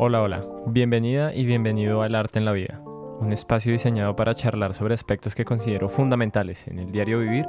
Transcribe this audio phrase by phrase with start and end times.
[0.00, 2.80] Hola, hola, bienvenida y bienvenido al Arte en la Vida,
[3.18, 7.46] un espacio diseñado para charlar sobre aspectos que considero fundamentales en el diario vivir,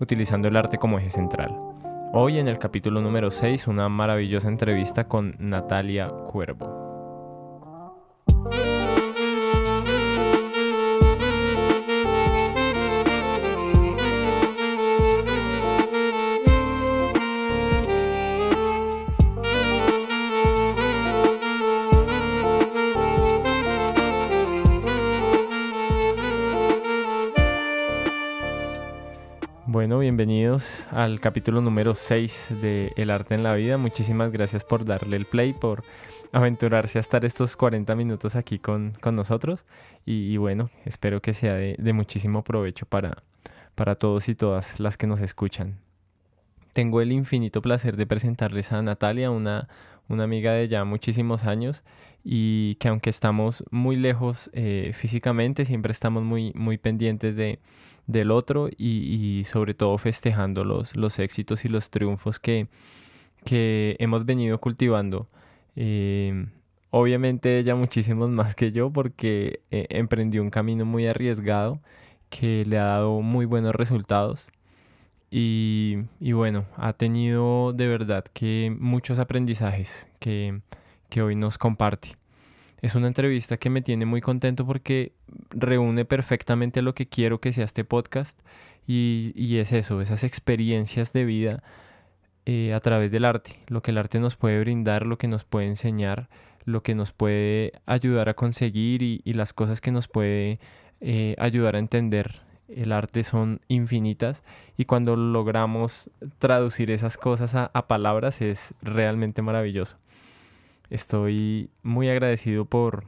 [0.00, 1.56] utilizando el arte como eje central.
[2.12, 6.83] Hoy en el capítulo número 6, una maravillosa entrevista con Natalia Cuervo.
[30.94, 33.76] Al capítulo número 6 de El arte en la vida.
[33.76, 35.82] Muchísimas gracias por darle el play, por
[36.32, 39.64] aventurarse a estar estos 40 minutos aquí con, nosotros.
[40.06, 43.24] Y, bueno, espero que sea de, muchísimo provecho para,
[43.74, 45.78] para todos y todas las que nos escuchan.
[46.72, 49.68] Tengo el infinito placer de presentarles a Natalia, una,
[50.08, 51.84] una amiga de ya muchísimos años
[52.24, 57.58] y que aunque estamos muy lejos eh, físicamente, siempre estamos muy, muy pendientes de
[58.06, 62.68] del otro y, sobre todo festejando los, los, éxitos y los triunfos que,
[63.44, 65.28] que hemos venido cultivando.
[65.76, 66.50] Em,
[66.90, 71.80] obviamente ella muchísimos más que yo porque eh, emprendió un camino muy arriesgado
[72.30, 74.46] que le ha dado muy buenos resultados.
[75.36, 80.60] Y, y, bueno, ha tenido de verdad que muchos aprendizajes que,
[81.08, 82.10] que hoy nos comparte.
[82.82, 85.12] Es una entrevista que me tiene muy contento porque
[85.50, 88.38] reúne perfectamente lo que quiero que sea este podcast
[88.86, 91.64] y, es eso, esas experiencias de vida
[92.46, 95.42] eh, a través del arte, lo que el arte nos puede brindar, lo que nos
[95.42, 96.28] puede enseñar,
[96.64, 100.60] lo que nos puede ayudar a conseguir y, las cosas que nos puede
[101.00, 102.43] eh, ayudar a entender.
[102.68, 104.42] El arte son infinitas
[104.76, 109.96] y cuando logramos traducir esas cosas a palabras es realmente maravilloso.
[110.90, 113.04] Estoy muy agradecido por,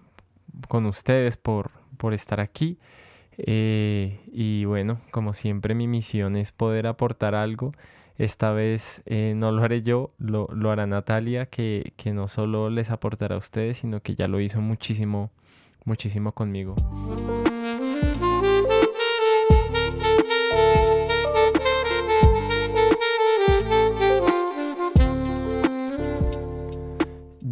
[0.68, 2.78] con ustedes por, por estar aquí.
[3.38, 7.72] Eh, y bueno, como siempre mi misión es poder aportar algo.
[8.18, 12.70] Esta vez eh, no lo haré yo, lo, lo hará Natalia, que, que, no solo
[12.70, 15.30] les aportará a ustedes, sino que ya lo hizo muchísimo,
[15.84, 16.76] muchísimo conmigo.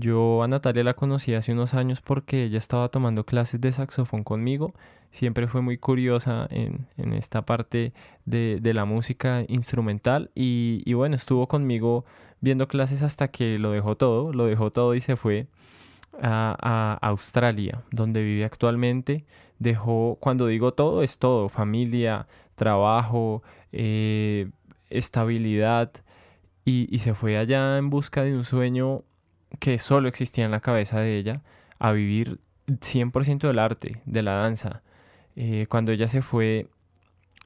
[0.05, 4.23] Yo a Natalia la conocí hace unos años porque ella estaba tomando clases de saxofón
[4.23, 4.75] conmigo.
[5.13, 7.95] Siempre fue muy curiosa en, esta parte
[8.27, 12.05] de, la música instrumental y, bueno, estuvo conmigo
[12.43, 15.47] viendo clases hasta que lo dejó todo, lo dejó todo y se fue
[16.21, 19.25] a, Australia, donde vive actualmente.
[19.59, 22.27] Dejó, cuando digo todo, es todo, familia,
[22.57, 23.43] trabajo,
[23.73, 24.51] eh,
[24.91, 25.93] estabilidad.
[26.67, 29.05] y se fue allá en busca de un sueño
[29.59, 31.43] que solo existía en la cabeza de ella
[31.79, 34.83] a vivir 100% del arte, de la danza.
[35.37, 36.69] Eh, cuando ella se fue,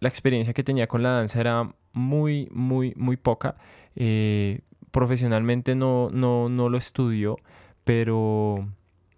[0.01, 3.57] la experiencia que tenía con la danza era muy, muy, muy poca.
[3.97, 4.61] Eh,
[4.91, 7.37] profesionalmente no, no, no lo estudió,
[7.85, 8.69] pero,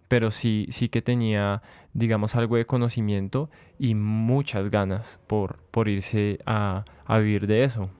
[0.08, 1.62] pero sí, sí que tenía,
[1.92, 7.90] digamos, algo de conocimiento y muchas ganas por, por irse a, a vivir de eso.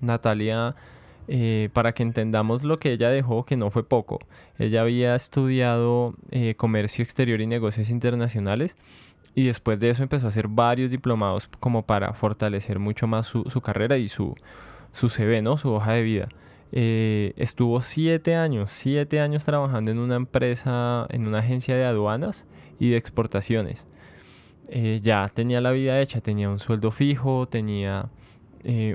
[0.00, 0.76] Natalia
[1.30, 4.18] eh, para que entendamos lo que ella dejó, que no fue poco.
[4.58, 8.78] Ella había estudiado eh, comercio exterior y negocios internacionales
[9.34, 13.60] y después de eso empezó a hacer varios diplomados como para fortalecer mucho más su,
[13.60, 14.36] carrera y su,
[14.94, 15.58] su CV, ¿no?
[15.58, 16.28] su hoja de vida.
[16.72, 22.46] Eh, estuvo siete años, siete años trabajando en una empresa, en una agencia de aduanas
[22.80, 23.86] y de exportaciones.
[25.02, 28.08] ya tenía la vida hecha, tenía un sueldo fijo, tenía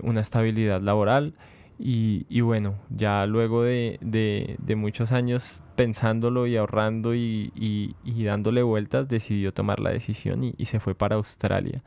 [0.02, 1.36] una estabilidad laboral
[1.80, 9.80] y, bueno, ya luego de, muchos años pensándolo y ahorrando y, dándole vueltas, decidió tomar
[9.80, 11.84] la decisión y, se fue para Australia.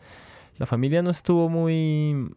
[0.59, 2.31] La familia no estuvo muy,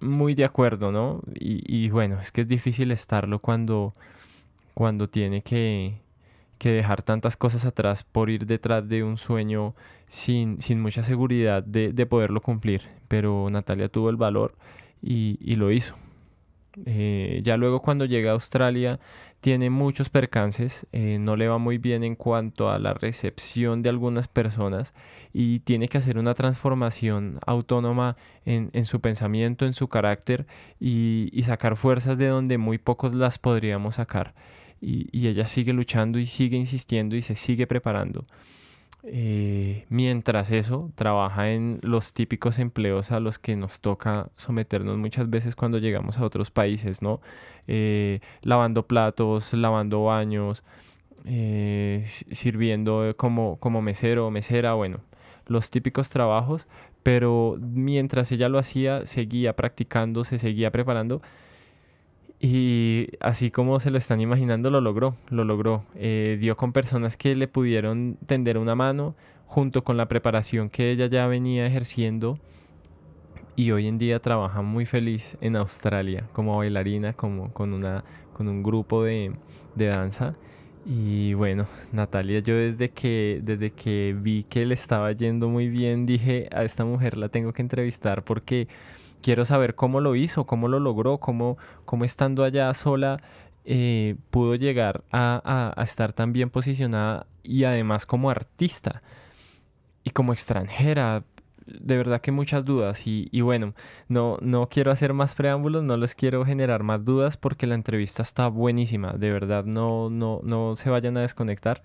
[0.00, 1.22] muy de acuerdo, ¿no?
[1.34, 3.94] Y, bueno, es que es difícil estarlo cuando,
[4.74, 6.00] cuando tiene que,
[6.58, 9.74] dejar tantas cosas atrás por ir detrás de un sueño
[10.06, 12.82] sin, mucha seguridad de, de poderlo cumplir.
[13.08, 14.54] Pero Natalia tuvo el valor
[15.00, 15.96] y lo hizo.
[16.86, 18.98] Eh, ya luego cuando llega a Australia
[19.40, 23.88] tiene muchos percances, eh, no le va muy bien en cuanto a la recepción de
[23.88, 24.94] algunas personas
[25.32, 30.46] y tiene que hacer una transformación autónoma en, su pensamiento, en su carácter
[30.80, 34.34] y, y, sacar fuerzas de donde muy pocos las podríamos sacar.
[34.80, 38.26] y ella sigue luchando y sigue insistiendo y se sigue preparando.
[39.04, 45.28] Eh, mientras eso, trabaja en los típicos empleos a los que nos toca someternos muchas
[45.28, 47.20] veces cuando llegamos a otros países, ¿no?
[47.66, 50.62] Eh, lavando platos, lavando baños,
[51.24, 55.00] eh, sirviendo como, como mesero o mesera, bueno,
[55.46, 56.68] los típicos trabajos,
[57.02, 61.22] pero mientras ella lo hacía, seguía practicando, se seguía preparando
[62.44, 65.84] y así como se lo están imaginando, lo logró, lo logró.
[65.94, 69.14] Eh, dio con personas que le pudieron tender una mano
[69.46, 72.40] junto con la preparación que ella ya venía ejerciendo
[73.54, 78.02] y hoy en día trabaja muy feliz en Australia como bailarina, como con, una,
[78.32, 79.32] con un grupo de,
[79.76, 80.34] de danza.
[80.84, 86.06] Y bueno, Natalia, yo desde que, desde que vi que le estaba yendo muy bien,
[86.06, 88.66] dije a esta mujer la tengo que entrevistar porque
[89.22, 93.22] quiero saber cómo lo hizo, cómo lo logró, cómo, cómo estando allá sola
[93.64, 99.02] eh, pudo llegar a, a, estar tan bien posicionada y además como artista
[100.04, 101.24] y como extranjera.
[101.64, 103.72] De verdad que muchas dudas y, y, bueno,
[104.08, 108.22] no, no quiero hacer más preámbulos, no les quiero generar más dudas porque la entrevista
[108.22, 111.84] está buenísima, de verdad no, no, no se vayan a desconectar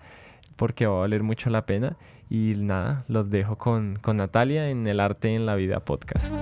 [0.56, 1.96] porque va a valer mucho la pena
[2.28, 6.34] y nada, los dejo con, con Natalia en el Arte en la Vida podcast.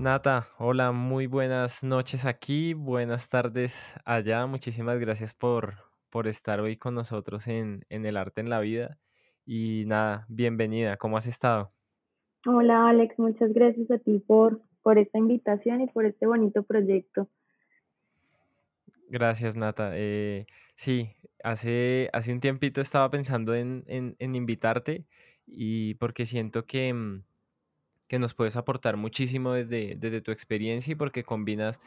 [0.00, 4.46] Nata, hola, muy buenas noches aquí, buenas tardes allá.
[4.46, 5.74] Muchísimas gracias por,
[6.08, 8.96] por estar hoy con nosotros en, en El Arte en la Vida.
[9.44, 11.74] Y nada, bienvenida, ¿cómo has estado?
[12.46, 17.28] Hola Alex, muchas gracias a ti por, por esta invitación y por este bonito proyecto.
[19.10, 19.90] Gracias, Nata.
[19.96, 21.10] Eh, sí,
[21.44, 25.04] hace, hace un tiempito estaba pensando en, en, en invitarte
[25.46, 27.22] y porque siento que, mm,
[28.10, 31.80] que nos puedes aportar muchísimo desde, desde tu experiencia y porque combinas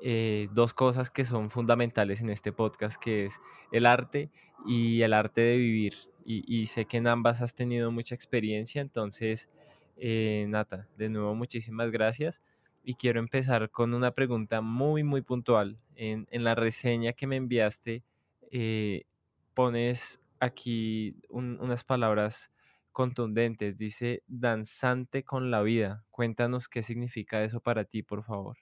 [0.00, 3.40] eh, dos cosas que son fundamentales en este podcast, que es
[3.72, 4.30] el arte
[4.64, 5.94] y el arte de vivir.
[6.24, 9.50] Y, y sé que en ambas has tenido mucha experiencia, entonces,
[9.96, 12.40] eh, Nata, de nuevo muchísimas gracias.
[12.84, 15.76] Y quiero empezar con una pregunta muy, muy puntual.
[15.96, 18.04] En, en la reseña que me enviaste,
[18.52, 19.06] eh,
[19.54, 22.52] pones aquí un, unas palabras
[22.94, 23.76] contundentes.
[23.76, 26.04] Dice danzante con la vida.
[26.10, 28.56] Cuéntanos qué significa eso para ti, por favor.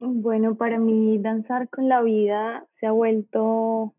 [0.00, 3.94] Bueno, para mí danzar con la vida se ha vuelto,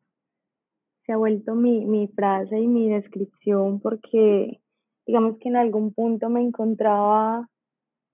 [1.05, 4.59] se ha vuelto mi, mi frase y mi descripción porque
[5.05, 7.47] digamos que en algún punto me encontraba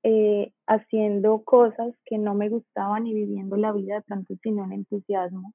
[0.03, 5.53] eh, haciendo cosas que no me gustaban y viviendo la vida tanto sino en entusiasmo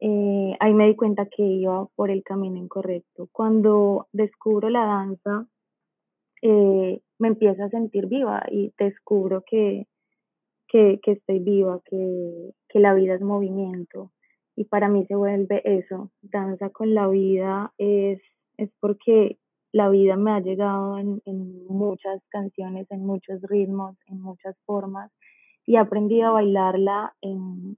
[0.00, 3.28] eh, ahí me di cuenta que iba por el camino incorrecto.
[3.32, 5.46] Cuando descubro la danza,
[6.42, 9.86] eh, me empiezo a sentir viva y descubro que,
[10.68, 14.10] que, que estoy viva, que, que, la vida es movimiento.
[14.56, 18.20] Y para mí se vuelve eso, danza con la vida es,
[18.56, 19.38] es porque
[19.72, 25.12] la vida me ha llegado en, en muchas canciones, en muchos ritmos, en muchas formas
[25.66, 27.76] y he aprendido a bailarla en,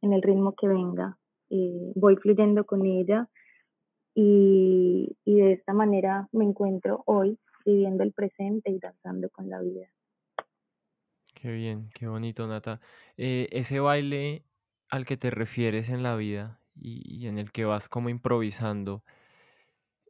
[0.00, 1.18] en el ritmo que venga
[1.50, 3.28] eh, voy fluyendo con ella
[4.14, 9.60] y, y de esta manera me encuentro hoy viviendo el presente y danzando con la
[9.60, 9.88] vida.
[11.34, 12.80] Qué bien, qué bonito, Nata.
[13.16, 14.44] Eh, ese baile
[14.90, 19.04] al que te refieres en la vida y, y en el que vas como improvisando,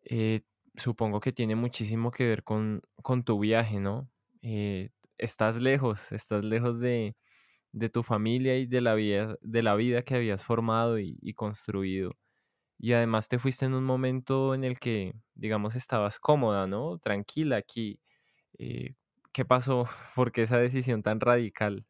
[0.04, 0.42] eh,
[0.76, 4.10] supongo que tiene muchísimo que ver con, con tu viaje, ¿no?
[4.42, 7.16] Eh, estás lejos, estás lejos de,
[7.74, 12.12] de tu familia y de la vida, de la vida que habías formado y, construido.
[12.78, 16.98] Y además te fuiste en un momento en el que, digamos, estabas cómoda, ¿no?
[16.98, 17.98] Tranquila aquí.
[18.58, 18.94] Eh,
[19.32, 19.86] ¿Qué pasó?
[20.14, 21.84] ¿Por qué esa decisión tan radical?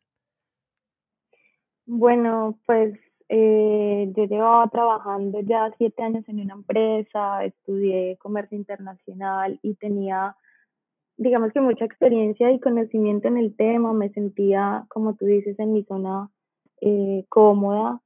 [1.87, 2.99] Bueno, pues
[3.29, 10.35] eh, yo llevaba trabajando ya siete años en una empresa, estudié comercio internacional y tenía
[11.17, 15.73] digamos que mucha experiencia y conocimiento en el tema, me sentía, como tú dices, en
[15.73, 16.31] mi zona
[16.81, 18.01] eh, cómoda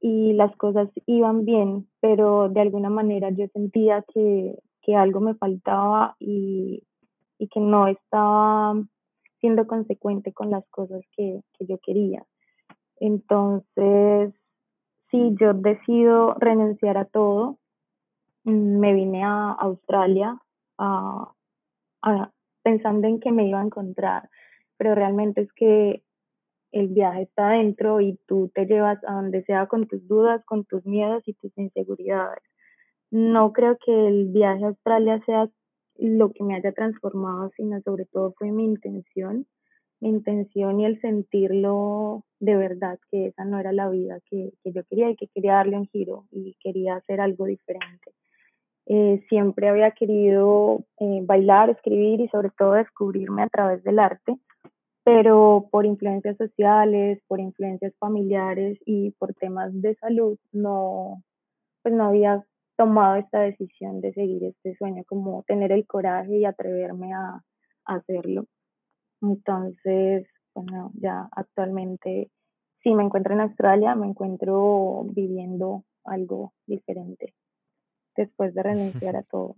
[0.00, 5.34] y las cosas iban bien, pero de alguna manera yo sentía que, que algo me
[5.34, 6.84] faltaba y,
[7.38, 8.74] y, que no estaba
[9.40, 12.24] siendo consecuente con las cosas que, que yo quería.
[12.96, 14.32] Entonces,
[15.10, 17.58] sí, yo decido renunciar a todo.
[18.44, 20.38] Mm, me vine a Australia
[20.78, 21.32] a,
[22.62, 24.28] pensando en que me iba a encontrar,
[24.76, 26.02] pero realmente es que
[26.72, 30.64] el viaje está adentro y tú te llevas a donde sea con tus dudas, con
[30.64, 32.42] tus miedos y tus inseguridades.
[33.10, 35.48] No creo que el viaje a Australia sea
[35.96, 39.46] lo que me haya transformado, sino sobre todo fue mi intención,
[40.00, 44.72] mi intención y el sentirlo de verdad, que esa no era la vida que, que
[44.72, 48.12] yo quería y que quería darle un giro y quería hacer algo diferente.
[48.92, 54.36] Eh, siempre había querido eh, bailar, escribir y sobre todo descubrirme a través del arte,
[55.04, 61.22] pero por influencias sociales, por influencias familiares y por temas de salud no,
[61.84, 62.44] pues no había
[62.76, 67.42] tomado esta decisión de seguir este sueño, como tener el coraje y atreverme a,
[67.84, 68.46] hacerlo.
[69.22, 72.30] Entonces, bueno, ya actualmente
[72.82, 77.34] sí me encuentro en Australia, me encuentro viviendo algo diferente
[78.16, 79.56] después de renunciar a todo.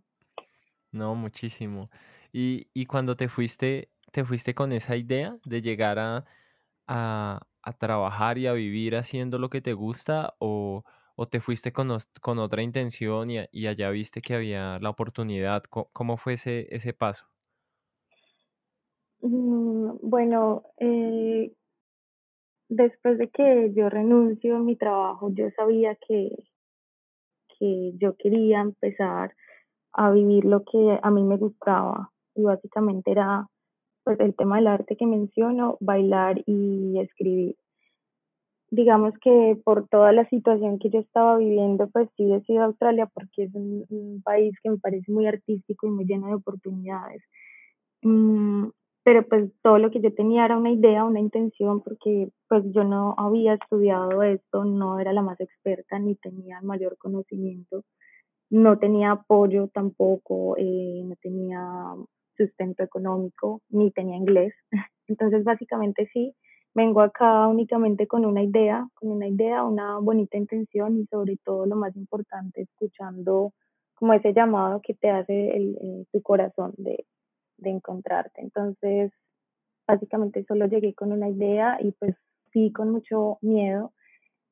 [0.91, 1.91] No, muchísimo.
[2.33, 6.25] Y, y cuando te fuiste, ¿te fuiste con esa idea de llegar a,
[6.87, 10.85] a, a trabajar y a vivir haciendo lo que te gusta o,
[11.17, 11.91] o te fuiste con,
[12.21, 15.65] con otra intención y, y, allá viste que había la oportunidad?
[15.65, 17.27] ¿Cómo, fue ese, ese paso?
[19.23, 21.53] Mm, bueno, eh,
[22.69, 26.31] después de que yo renuncio a mi trabajo, yo sabía que,
[27.63, 29.35] que yo quería empezar
[29.93, 33.47] a vivir lo que a mí me gustaba y básicamente era
[34.03, 37.55] pues el tema del arte que menciono, bailar y escribir.
[38.71, 43.45] Digamos que por toda la situación que yo estaba viviendo, pues sí decidí Australia porque
[43.45, 47.23] es un, un, país que me parece muy artístico y muy lleno de oportunidades.
[48.03, 48.71] Mm,
[49.05, 52.85] pero pues todo lo que yo tenía era una idea, una intención, porque pues yo
[52.85, 57.85] no había estudiado esto, no era la más experta ni tenía el mayor conocimiento,
[58.51, 61.61] no tenía apoyo tampoco, eh, no tenía
[62.37, 64.55] sustento económico, ni tenía inglés.
[65.09, 66.35] Entonces básicamente sí,
[66.75, 71.67] vengo acá únicamente con una idea, con una idea, una bonita intención y sobre todo
[71.67, 73.53] lo más importante, escuchando
[73.95, 77.05] como ese llamado que te hace el, el, tu corazón de
[77.63, 78.41] de encontrarte.
[78.43, 79.13] Entonces,
[79.87, 82.17] básicamente solo llegué con una idea y pues
[82.53, 83.93] sí con mucho miedo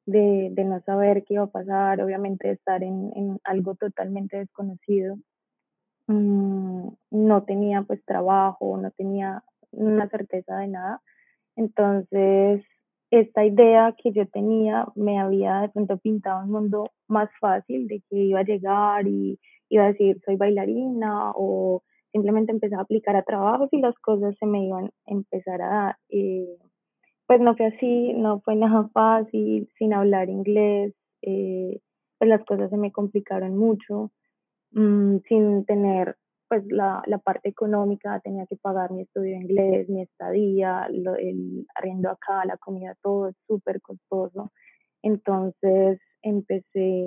[0.06, 4.38] de, de no saber qué iba a pasar, obviamente de estar en, en algo totalmente
[4.38, 5.18] desconocido.
[6.06, 11.02] Mm, no tenía pues trabajo, no tenía una certeza de nada.
[11.56, 12.64] Entonces,
[13.10, 18.02] esta idea que yo tenía me había de pronto pintado un mundo más fácil de
[18.08, 19.38] que iba a llegar y
[19.68, 24.36] iba a decir soy bailarina o simplemente empecé a aplicar a trabajos y las cosas
[24.38, 25.96] se me iban a empezar a dar.
[26.08, 26.56] Eh,
[27.26, 31.80] pues no fue así, no fue nada fácil, sin hablar inglés, eh,
[32.18, 34.10] pues las cosas se me complicaron mucho,
[34.72, 36.16] mmm, sin tener
[36.48, 41.14] pues la, la, parte económica, tenía que pagar mi estudio de inglés, mi estadía, lo,
[41.14, 44.50] el arriendo acá, la comida, todo es súper costoso.
[45.02, 47.04] Entonces empecé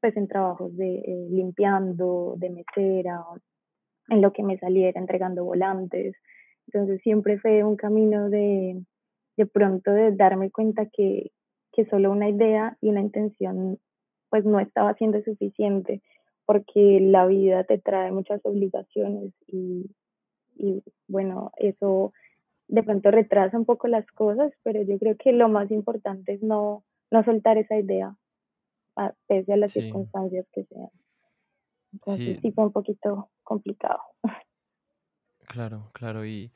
[0.00, 3.22] pues en trabajos de eh, limpiando, de mesera,
[4.08, 6.14] en lo que me saliera, entregando volantes.
[6.66, 8.82] Entonces siempre fue un camino de,
[9.36, 11.32] de pronto de darme cuenta que,
[11.72, 13.78] que solo una idea y una intención
[14.30, 16.02] pues no estaba siendo suficiente
[16.46, 19.90] porque la vida te trae muchas obligaciones y,
[20.54, 22.12] y bueno, eso
[22.68, 26.42] de pronto retrasa un poco las cosas, pero yo creo que lo más importante es
[26.42, 28.16] no, no soltar esa idea,
[28.96, 29.82] a, pese a las sí.
[29.82, 30.88] circunstancias que sean.
[31.92, 32.42] Entonces sí.
[32.42, 34.00] sí fue un poquito complicado.
[35.46, 36.24] Claro, claro.
[36.26, 36.52] Y,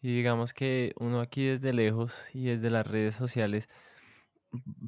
[0.00, 3.68] y digamos que uno aquí desde lejos y desde las redes sociales,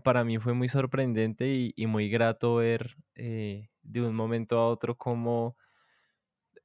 [0.04, 4.68] para mí fue muy sorprendente y, y muy grato ver eh, de un momento a
[4.68, 5.56] otro cómo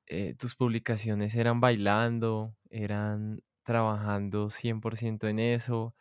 [0.08, 5.96] eh, tus publicaciones eran bailando, eran trabajando 100% en eso.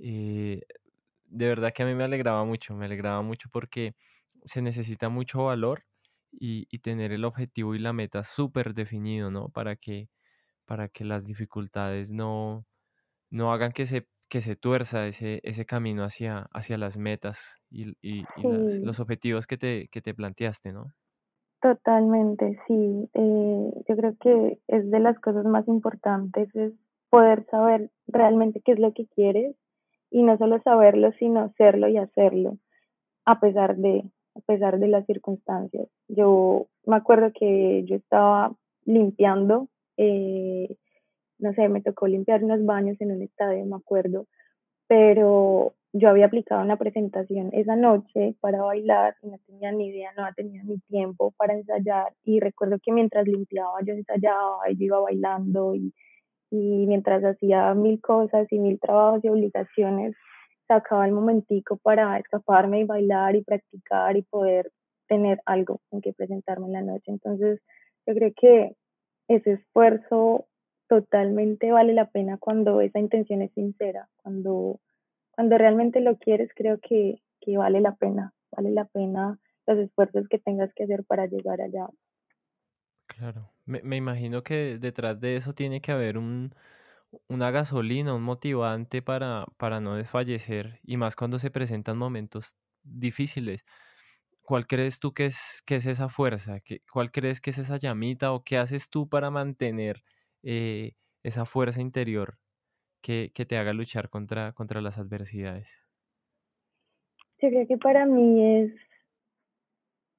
[0.00, 0.62] Eh,
[1.26, 3.96] de verdad que a mí me alegraba mucho, me alegraba mucho porque
[4.44, 5.84] se necesita mucho valor
[6.32, 9.48] y, y tener el objetivo y la meta súper definido, ¿no?
[9.50, 10.10] Para que,
[10.66, 12.66] para que las dificultades no,
[13.30, 17.90] no hagan que se, que se tuerza ese, ese camino hacia, hacia las metas y,
[18.02, 20.94] y, y Sí, las- los objetivos que te, que te planteaste, ¿no?
[21.60, 23.08] totalmente, sí.
[23.14, 26.72] Eh, yo creo que es de las cosas más importantes es
[27.10, 29.56] poder saber realmente qué es lo que quieres
[30.10, 32.58] y no solo saberlo, sino hacerlo y hacerlo
[33.26, 34.04] a pesar de,
[34.38, 35.88] a pesar de las circunstancias.
[36.08, 38.52] Yo me acuerdo que yo estaba
[38.84, 40.76] limpiando, eh,
[41.38, 44.26] no sé, me tocó limpiar unos baños en un estadio, me acuerdo,
[44.86, 50.12] pero yo había aplicado una presentación esa noche para bailar y no tenía ni idea,
[50.16, 54.84] no tenía ni tiempo para ensayar y recuerdo que mientras limpiaba yo ensayaba y yo
[54.84, 55.92] iba bailando y,
[56.50, 60.14] y mientras hacía mil cosas y mil trabajos y obligaciones,
[60.68, 64.70] sacaba el momentico para escaparme y bailar y practicar y poder
[65.08, 67.10] tener algo en que presentarme en la noche.
[67.10, 67.60] Entonces,
[68.06, 68.76] yo creo que
[69.26, 70.46] ese esfuerzo
[70.88, 74.80] totalmente vale la pena cuando esa intención es sincera, cuando,
[75.32, 80.28] cuando realmente lo quieres, creo que, que vale la pena, vale la pena los esfuerzos
[80.28, 81.88] que tengas que hacer para llegar allá.
[83.06, 86.54] Claro, me, me imagino que detrás de eso tiene que haber un,
[87.28, 93.64] una gasolina, un motivante para, para no desfallecer y más cuando se presentan momentos difíciles.
[94.42, 96.60] ¿Cuál crees tú que es, que es esa fuerza?
[96.60, 100.04] ¿Qué- ¿Cuál crees que es esa llamita o qué haces tú para mantener
[100.42, 102.38] eh, esa fuerza interior
[103.02, 105.84] que, que te haga luchar contra, contra las adversidades?
[107.40, 108.72] Yo creo que para mí es,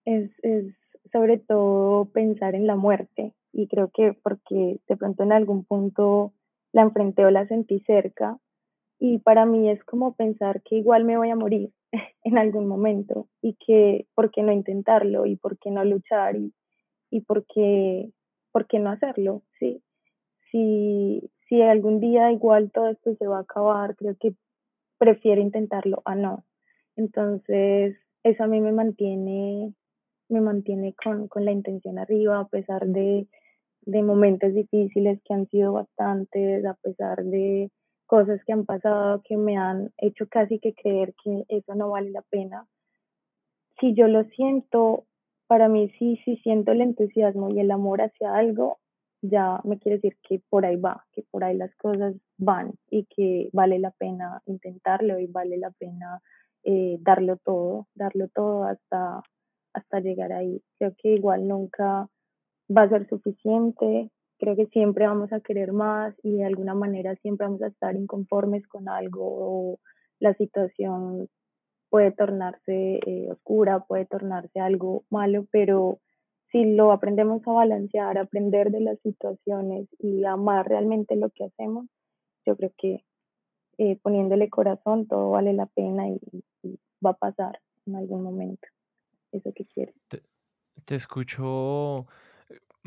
[0.06, 0.66] es, es
[1.12, 6.34] sobre todo pensar en la muerte y creo que porque de pronto en algún punto
[6.72, 8.38] la enfrenté o la sentí cerca
[9.00, 11.72] y para mí es como pensar que igual me voy a morir
[12.24, 16.54] en algún momento y que por qué no intentarlo y por qué no luchar y,
[17.10, 18.12] y por, qué,
[18.52, 19.82] por qué no hacerlo, ¿sí?
[20.52, 24.34] Si, si algún día igual todo esto se va a acabar, creo que
[24.98, 26.44] prefiero intentarlo a no.
[26.96, 29.74] Entonces, eso a mí me mantiene,
[30.28, 33.28] me mantiene con, con la intención arriba, a pesar de,
[33.90, 37.72] de momentos difíciles que han sido bastantes, a pesar de
[38.06, 42.12] cosas que han pasado que me han hecho casi que creer que eso no vale
[42.12, 42.66] la pena.
[43.80, 45.06] Si yo lo siento,
[45.48, 48.80] para mí sí, sí siento el entusiasmo y el amor hacia algo,
[49.22, 53.06] ya me quiere decir que por ahí va, que por ahí las cosas van y
[53.06, 56.22] que vale la pena intentarlo y vale la pena
[56.64, 59.22] eh, darlo todo, darlo todo hasta,
[59.74, 60.62] hasta llegar ahí.
[60.78, 62.08] Creo que igual nunca
[62.76, 67.16] va a ser suficiente, creo que siempre vamos a querer más y de alguna manera
[67.18, 69.80] siempre vamos a estar inconformes con algo o
[70.20, 71.28] la situación
[71.90, 76.00] puede tornarse eh, oscura, puede tornarse algo malo, pero
[76.52, 81.88] si lo aprendemos a balancear, aprender de las situaciones y amar realmente lo que hacemos,
[82.46, 83.04] yo creo que
[83.78, 86.20] eh, poniéndole corazón todo vale la pena y,
[87.06, 88.68] va a pasar en algún momento
[89.32, 89.96] eso que quieres.
[90.84, 92.08] Te escucho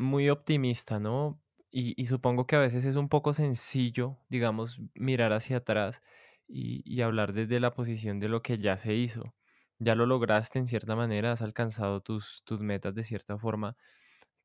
[0.03, 1.39] muy optimista, ¿no?
[1.71, 6.03] Y, supongo que a veces es un poco sencillo, digamos, mirar hacia atrás
[6.47, 9.33] y, hablar desde la posición de lo que ya se hizo.
[9.79, 13.75] Ya lo lograste en cierta manera, has alcanzado tus, tus metas de cierta forma,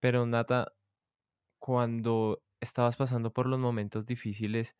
[0.00, 0.72] pero Nata,
[1.58, 4.76] cuando estabas pasando por los momentos difíciles,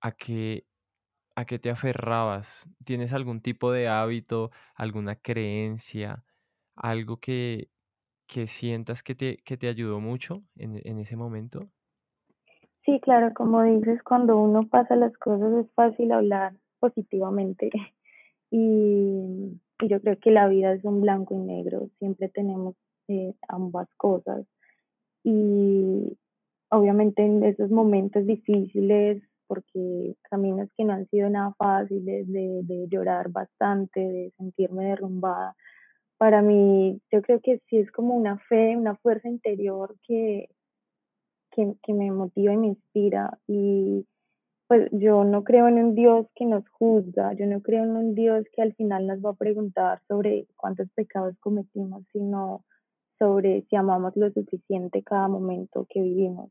[0.00, 0.66] ¿a qué,
[1.36, 2.68] ¿a qué te aferrabas?
[2.84, 6.24] ¿Tienes algún tipo de hábito, alguna creencia,
[6.76, 7.70] algo que,
[8.26, 11.68] que sientas que te, que te ayudó mucho en, en, ese momento?
[12.84, 17.70] Sí, claro, como dices, cuando uno pasa las cosas es fácil hablar positivamente
[18.50, 22.76] y, y yo creo que la vida es un blanco y negro, siempre tenemos
[23.08, 24.46] eh, ambas cosas
[25.24, 26.16] y
[26.70, 32.86] obviamente en esos momentos difíciles, porque caminos que no han sido nada fáciles, de, de
[32.88, 35.54] llorar bastante, de sentirme derrumbada,
[36.18, 40.48] para mí yo creo que sí es como una fe, una fuerza interior que,
[41.50, 43.38] que, que, me motiva y me inspira.
[43.46, 44.06] Y
[44.68, 48.14] pues yo no creo en un Dios que nos juzga, yo no creo en un
[48.14, 52.64] Dios que al final nos va a preguntar sobre cuántos pecados cometimos, sino
[53.18, 56.50] sobre si amamos lo suficiente cada momento que vivimos.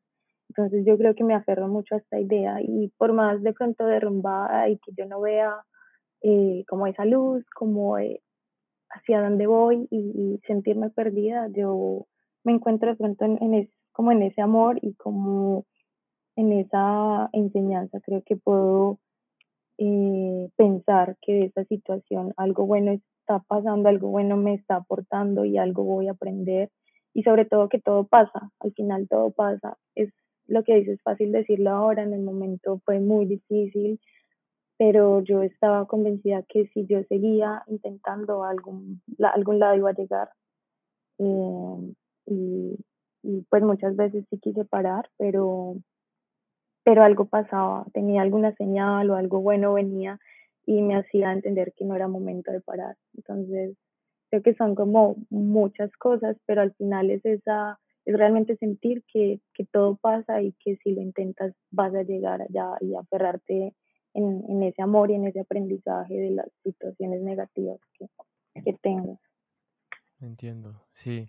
[0.49, 3.86] Entonces yo creo que me aferro mucho a esta idea y por más de pronto
[3.86, 5.54] derrumbada y que yo no vea
[6.21, 8.21] eh, como esa luz, como eh,
[8.89, 12.08] hacia dónde voy y, sentirme perdida, yo
[12.43, 15.65] me encuentro de pronto en es, como en ese amor y como
[16.36, 18.00] en esa enseñanza.
[18.02, 19.00] Creo que puedo
[19.78, 25.45] eh, pensar que de esa situación algo bueno está pasando, algo bueno me está aportando
[25.45, 26.69] y algo voy a aprender
[27.13, 29.78] y sobre todo que todo pasa, al final todo pasa.
[29.95, 30.10] Es
[30.48, 34.00] lo que dices, es fácil decirlo ahora, en el momento fue muy difícil,
[34.78, 40.30] pero yo estaba convencida que si yo seguía intentando algún, lado iba a llegar.
[41.20, 41.94] Eh,
[42.28, 42.78] y,
[43.24, 45.78] y, pues muchas veces sí quise parar, pero,
[46.84, 50.20] pero algo pasaba, tenía alguna señal o algo bueno venía
[50.66, 52.98] y me hacía entender que no era momento de parar.
[53.16, 53.78] Entonces,
[54.30, 59.40] creo que son como muchas cosas, pero al final es esa, es realmente sentir que,
[59.54, 63.74] que todo pasa y que si lo intentas vas a llegar allá y aferrarte
[64.15, 68.08] en, en, ese amor y en ese aprendizaje de las situaciones negativas que,
[68.63, 69.19] que tengas.
[70.19, 71.28] Entiendo, sí,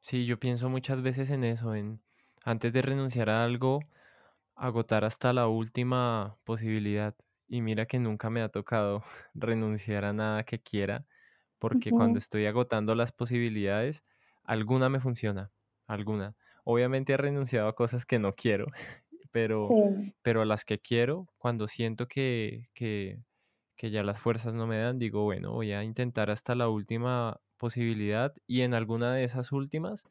[0.00, 2.00] sí, yo pienso muchas veces en eso, en
[2.44, 3.80] antes de renunciar a algo,
[4.54, 7.14] agotar hasta la última posibilidad.
[7.48, 9.02] Y mira que nunca me ha tocado
[9.34, 11.04] renunciar a nada que quiera,
[11.58, 11.96] porque uh -huh.
[11.96, 14.04] cuando estoy agotando las posibilidades,
[14.44, 15.50] alguna me funciona,
[15.86, 16.36] alguna.
[16.64, 18.66] Obviamente he renunciado a cosas que no quiero,
[19.30, 20.12] pero, sí.
[20.22, 23.20] pero a las que quiero, cuando siento que, que,
[23.76, 27.40] que, ya las fuerzas no me dan, digo, bueno, voy a intentar hasta la última
[27.56, 30.06] posibilidad y en alguna de esas últimas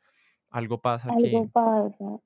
[0.49, 2.19] algo pasa Algo que, pasa.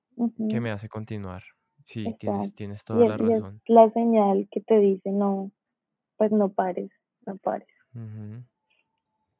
[0.47, 1.43] que Ujú, me hace continuar.
[1.83, 2.55] Sí, tienes, Exacto.
[2.55, 3.61] tienes toda la es razón.
[3.65, 5.51] la señal que te dice, no,
[6.17, 6.91] pues no pares,
[7.25, 7.67] no pares.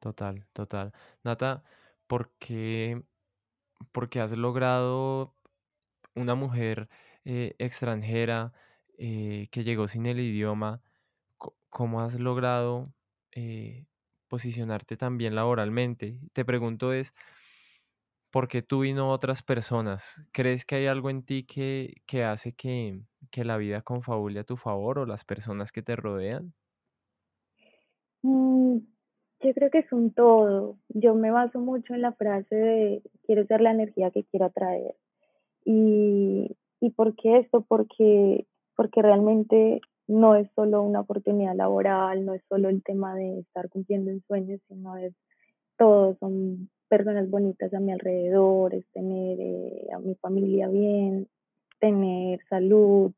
[0.00, 0.92] Total, total.
[1.22, 1.62] Nata,
[2.08, 3.02] ¿por qué,
[3.92, 5.34] por qué has logrado
[6.14, 6.88] una mujer
[7.24, 8.52] eh, extranjera
[8.98, 10.82] eh, que llegó sin el idioma?
[11.70, 12.92] ¿Cómo has logrado
[13.32, 13.86] eh,
[14.28, 16.18] posicionarte también laboralmente?
[16.32, 17.14] Te pregunto es,
[18.30, 20.22] ¿por qué tú y no otras personas?
[20.32, 24.44] ¿Crees que hay algo en ti que, que hace que, que la vida confabule a
[24.44, 26.54] tu favor o las personas que te rodean?
[28.22, 28.78] Mm,
[29.40, 30.78] yo creo que es un todo.
[30.88, 34.94] Yo me baso mucho en la frase de quiero ser la energía que quiero atraer.
[35.64, 37.64] Y, ¿Y por qué esto?
[37.68, 43.38] Porque, porque realmente no es solo una oportunidad laboral, no es solo el tema de
[43.38, 45.14] estar cumpliendo un sueño, sino es
[45.78, 51.28] todo, son personas bonitas a mi alrededor, es tener eh, a mi familia bien,
[51.78, 53.12] tener salud,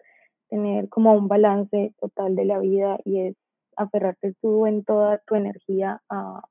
[0.50, 3.36] tener como un balance total de la vida y es
[3.78, 6.42] aferrarte tú en toda tu energía a,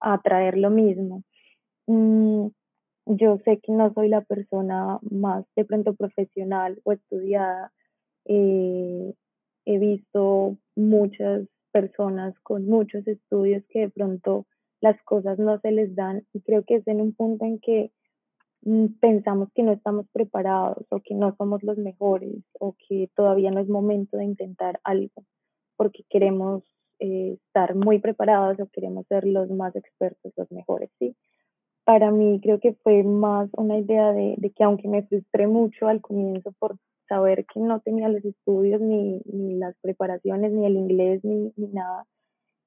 [0.00, 1.22] a atraer lo mismo.
[3.06, 7.72] Yo sé que no soy la persona más de pronto profesional o estudiada.
[8.24, 9.14] Eh,
[9.64, 14.46] he visto muchas personas con muchos estudios que de pronto
[14.80, 17.92] las cosas no se les dan y creo que es en un punto en que
[18.62, 23.50] mm, pensamos que no estamos preparados o que no somos los mejores o que todavía
[23.50, 25.24] no es momento de intentar algo
[25.76, 26.62] porque queremos
[26.98, 31.14] eh, estar muy preparados o queremos ser los más expertos, los mejores, ¿sí?
[31.86, 36.00] Para mí creo que fue más una idea de, que aunque me frustré mucho al
[36.00, 41.22] comienzo por saber que no tenía los estudios, ni, ni las preparaciones, ni el inglés,
[41.22, 42.04] ni, ni nada,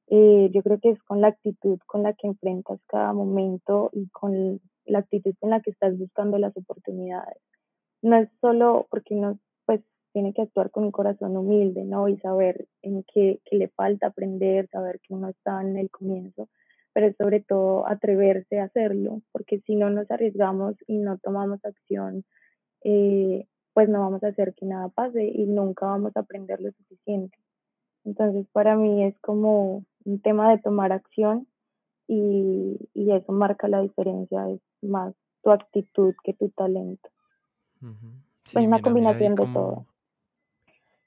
[0.07, 4.07] eh, yo creo que es con la actitud con la que enfrentas cada momento y
[4.09, 7.41] con la actitud con la que estás buscando las oportunidades.
[8.01, 9.81] No es solo porque uno pues
[10.13, 12.07] tiene que actuar con un corazón humilde, ¿no?
[12.07, 16.47] Y saber en qué, qué le falta aprender, saber que uno está en el comienzo,
[16.99, 21.63] pero es sobre todo atreverse a hacerlo, porque si no nos arriesgamos y no tomamos
[21.63, 22.25] acción,
[22.83, 26.73] eh, pues no vamos a hacer que nada pase y nunca vamos a aprender lo
[26.73, 27.37] suficiente.
[28.03, 31.47] Entonces, para mí es como un tema de tomar acción
[32.05, 37.09] y, y eso marca la diferencia, es más tu actitud que tu talento.
[37.81, 38.23] Ujú.
[38.51, 39.47] Pues Sí, una mira, mira ahí combinación de todo.
[39.47, 39.87] cómo,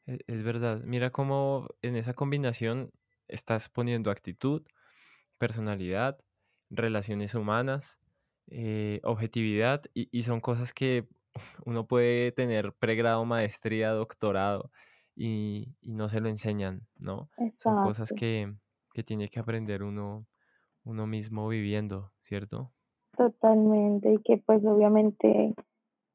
[0.06, 2.92] e- es verdad, mira cómo en esa combinación
[3.28, 4.62] estás poniendo actitud,
[5.42, 6.20] personalidad,
[6.70, 7.98] relaciones humanas,
[8.46, 11.08] eh, objetividad y, y son cosas que
[11.66, 14.70] uno puede tener pregrado, maestría, doctorado
[15.16, 17.28] y, y no se lo enseñan, ¿no?
[17.58, 18.54] Son cosas que,
[18.94, 20.28] que tiene que aprender uno,
[20.84, 22.72] uno mismo viviendo, ¿cierto?
[23.16, 24.12] totalmente.
[24.12, 25.54] Y que pues obviamente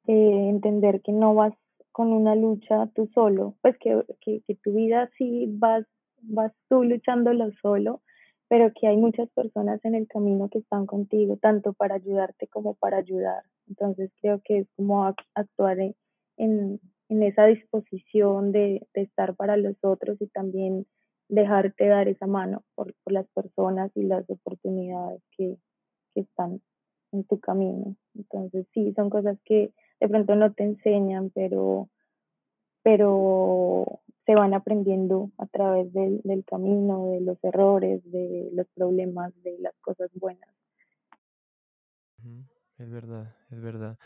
[0.07, 1.53] eh, entender que no vas
[1.91, 5.85] con una lucha tú solo, pues que, que, que tu vida sí vas,
[6.21, 8.01] vas tú luchándolo solo,
[8.49, 12.75] pero que hay muchas personas en el camino que están contigo, tanto para ayudarte como
[12.75, 13.43] para ayudar.
[13.67, 15.03] Entonces creo que es como
[15.35, 15.95] actuar en,
[16.37, 20.85] en, esa disposición de, de, estar para los otros y también
[21.29, 25.57] dejarte dar esa mano por, por las personas y las oportunidades que,
[26.13, 26.61] que están
[27.11, 27.95] en tu camino.
[28.15, 31.89] Entonces sí, son cosas que de pronto no te enseñan, pero,
[32.83, 39.33] pero se van aprendiendo a través del, del camino, de los errores, de los problemas,
[39.43, 40.49] de las cosas buenas.
[42.77, 43.97] Es verdad, es verdad.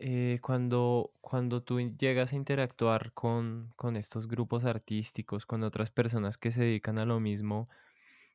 [0.00, 6.38] Eh, cuando, cuando tú llegas a interactuar con, con estos grupos artísticos, con otras personas
[6.38, 7.68] que se dedican a lo mismo,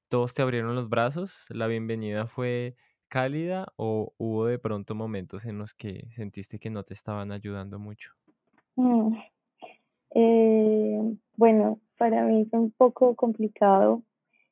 [0.10, 1.45] ¿todos te abrieron los brazos?
[1.49, 2.76] ¿La bienvenida fue
[3.10, 7.80] cálida o hubo de pronto momentos en los que sentiste que no te estaban ayudando
[7.80, 8.12] mucho?
[8.76, 9.17] Mm,
[10.13, 11.02] eh,
[11.36, 14.04] bueno, para mí fue un poco complicado,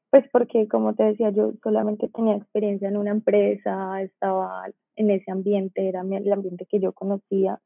[0.09, 5.31] pues porque como te decía, yo solamente tenía experiencia en una empresa, estaba en ese
[5.31, 7.59] ambiente, era el ambiente que yo conocía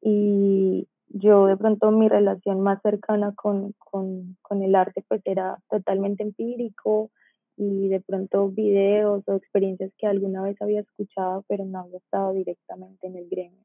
[0.00, 5.58] y yo de pronto mi relación más cercana con, con, con el arte pues era
[5.70, 7.10] totalmente empírico
[7.56, 12.32] y de pronto videos o experiencias que alguna vez había escuchado pero no había estado
[12.32, 13.62] directamente en el gremio.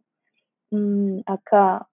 [0.72, 1.88] Mm, acá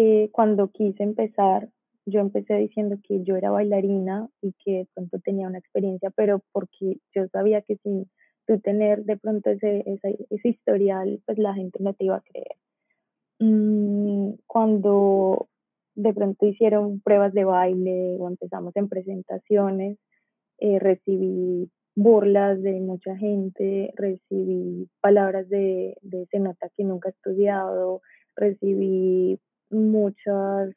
[0.00, 1.68] eh, cuando quise empezar,
[2.06, 6.40] yo empecé diciendo que yo era bailarina y que de pronto tenía una experiencia, pero
[6.52, 8.08] porque yo sabía que sin
[8.46, 12.20] tú tener de pronto ese, ese, ese historial, pues la gente no te iba a
[12.20, 12.54] creer.
[13.40, 15.48] Mm, cuando
[15.96, 19.98] de pronto hicieron pruebas de baile o empezamos en presentaciones,
[20.58, 27.12] eh, recibí burlas de mucha gente, recibí palabras de, de se nota que nunca he
[27.12, 28.00] estudiado,
[28.36, 30.74] recibí muchas,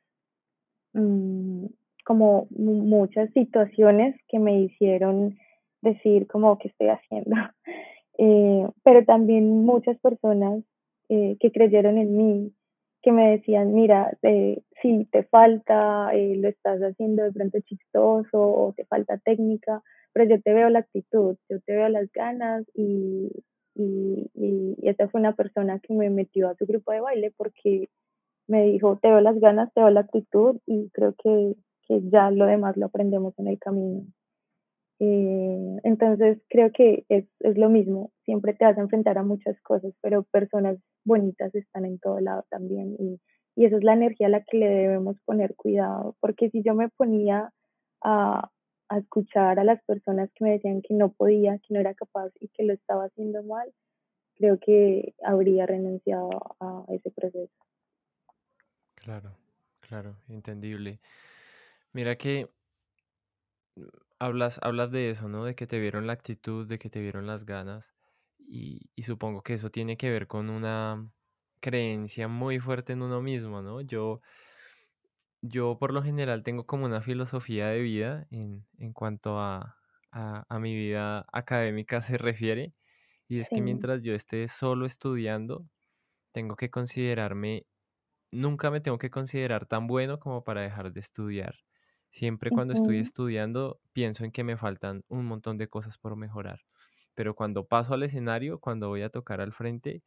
[0.94, 1.66] mm,
[2.06, 5.38] como muchas situaciones que me hicieron
[5.82, 7.32] decir como que estoy haciendo.
[8.18, 10.64] Eh, pero también muchas personas
[11.10, 12.54] eh, que creyeron en mí,
[13.02, 14.62] que me decían, mira, eh,
[15.12, 19.82] te falta, eh, lo estás haciendo de pronto chistoso o te falta técnica,
[20.14, 23.30] pero yo te veo la actitud, yo te veo las ganas y,
[23.76, 27.90] y, y, esa fue una persona que me metió a su grupo de baile porque
[28.48, 31.56] me dijo, te veo las ganas, te veo la actitud y creo que,
[31.88, 34.06] que ya lo demás lo aprendemos en el camino.
[35.00, 39.60] Eh, entonces creo que es, es lo mismo, siempre te vas a enfrentar a muchas
[39.62, 43.20] cosas, pero personas bonitas están en todo lado también y,
[43.56, 46.76] y esa es la energía a la que le debemos poner cuidado, porque si yo
[46.76, 47.52] me ponía
[48.02, 48.50] a,
[48.90, 52.30] a escuchar a las personas que me decían que no podía, que no era capaz
[52.40, 53.72] y que lo estaba haciendo mal,
[54.36, 57.52] creo que habría renunciado a ese proceso.
[59.04, 59.38] Claro,
[59.82, 61.02] claro, entendible.
[61.94, 62.50] Mira que
[64.20, 65.46] hablas, hablas de eso, ¿no?
[65.46, 67.94] De que te vieron la actitud, de que te vieron las ganas.
[68.40, 71.12] Y, y supongo que eso tiene que ver con una
[71.62, 73.82] creencia muy fuerte en uno mismo, ¿no?
[73.82, 74.22] Yo,
[75.42, 79.78] yo por lo general tengo como una filosofía de vida en, en cuanto a,
[80.12, 82.74] a, a mi vida académica se refiere.
[83.28, 85.68] Y es que mientras yo esté solo estudiando,
[86.34, 87.68] tengo que considerarme
[88.32, 91.56] nunca me tengo que considerar tan bueno como para dejar de estudiar.
[92.10, 96.62] Siempre cuando estoy estudiando pienso en que me faltan un montón de cosas por mejorar.
[97.16, 100.04] Pero cuando paso al escenario, cuando voy a tocar al frente,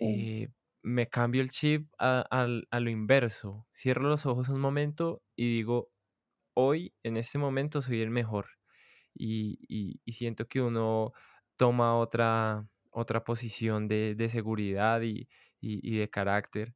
[0.00, 0.48] eh,
[0.82, 3.66] me cambio el chip a, al- a lo inverso.
[3.74, 5.90] Cierro los ojos un momento y digo,
[6.54, 8.48] hoy, en este momento, soy el mejor.
[9.14, 11.12] Y, y- y siento que uno
[11.56, 15.28] toma otra, otra posición de, de seguridad y-
[15.60, 16.74] y de carácter.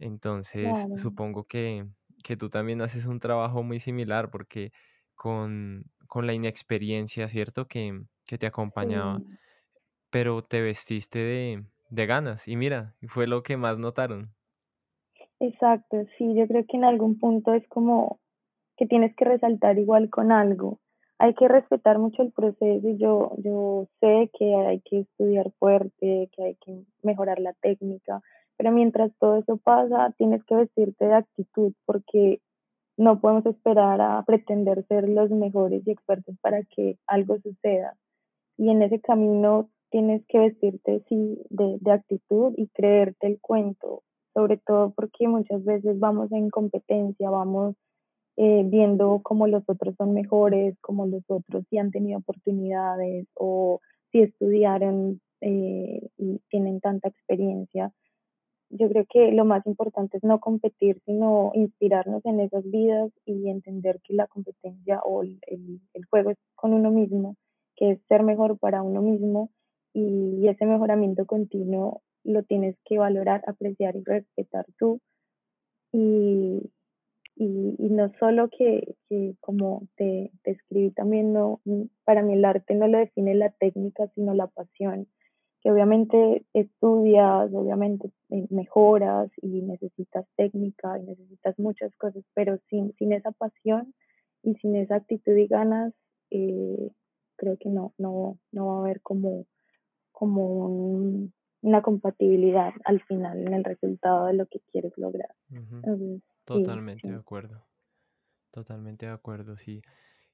[0.00, 1.86] Entonces, claro, supongo que,
[2.24, 4.72] que tú también haces un trabajo muy similar porque
[5.14, 7.68] con, con la inexperiencia, ¿cierto?
[7.68, 9.26] Que, que te acompañaba, sí.
[10.10, 12.48] pero te vestiste de, de ganas.
[12.48, 14.34] Y mira, fue lo que más notaron.
[15.40, 18.20] Exacto, sí, yo creo que en algún punto es como
[18.76, 20.80] que tienes que resaltar igual con algo.
[21.18, 26.30] Hay que respetar mucho el proceso y yo, yo sé que hay que estudiar fuerte,
[26.34, 28.22] que hay que mejorar la técnica,
[28.60, 32.42] pero mientras todo eso pasa, tienes que vestirte de actitud porque
[32.98, 37.96] no podemos esperar a pretender ser los mejores y expertos para que algo suceda
[38.58, 44.02] y en ese camino tienes que vestirte sí, de, actitud y creerte el cuento,
[44.34, 47.76] sobre todo porque muchas veces vamos en competencia, vamos
[48.36, 53.80] eh, viendo cómo los otros son mejores, cómo los otros sí han tenido oportunidades o
[54.12, 57.90] si estudiaron eh, y tienen tanta experiencia.
[58.70, 63.50] Yo creo que lo más importante es no competir, sino inspirarnos en esas vidas y
[63.50, 67.36] entender que la competencia o el, el, juego es con uno mismo,
[67.76, 69.50] que es ser mejor para uno mismo
[69.92, 75.00] y ese mejoramiento continuo lo tienes que valorar, apreciar y respetar tú.
[75.92, 76.70] Y,
[77.34, 81.60] y, y no solo que, que como te, te, escribí también, no,
[82.04, 85.08] para mí el arte no lo define la técnica, sino la pasión,
[85.60, 88.10] que obviamente estudias, obviamente
[88.50, 93.94] mejoras y necesitas técnica y necesitas muchas cosas, pero sin, sin esa pasión
[94.42, 95.92] y sin esa actitud y ganas,
[96.30, 96.90] eh,
[97.36, 99.46] creo que no, no, no va a haber como,
[100.12, 105.34] como un, una compatibilidad al final en el resultado de lo que quieres lograr.
[105.50, 105.76] Ujú.
[105.76, 107.62] Entonces, sí, Totalmente de acuerdo.
[108.50, 109.82] Totalmente de acuerdo, sí.